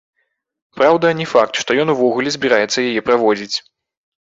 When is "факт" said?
1.35-1.53